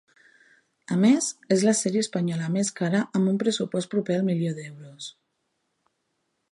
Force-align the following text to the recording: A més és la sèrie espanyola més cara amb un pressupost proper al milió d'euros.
A 0.95 0.95
més 1.01 1.27
és 1.55 1.65
la 1.67 1.75
sèrie 1.81 2.03
espanyola 2.05 2.49
més 2.57 2.73
cara 2.81 3.03
amb 3.19 3.33
un 3.33 3.37
pressupost 3.45 3.93
proper 3.95 4.19
al 4.19 4.27
milió 4.31 4.55
d'euros. 4.61 5.13